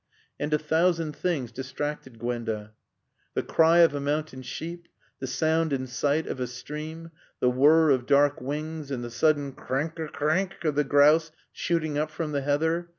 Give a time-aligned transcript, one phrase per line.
[0.39, 2.73] And a thousand things distracted Gwenda:
[3.35, 4.87] the cry of a mountain sheep,
[5.19, 9.51] the sound and sight of a stream, the whirr of dark wings and the sudden
[9.53, 10.13] "Krenk er renk
[10.53, 12.89] errenk!" of the grouse shooting up from the heather.